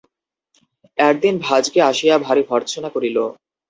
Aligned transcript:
একদিন 0.97 1.35
ভাজকে 1.45 1.79
আসিয়া 1.91 2.15
ভারি 2.25 2.43
ভর্ৎসনা 2.49 2.89
করিল। 2.95 3.17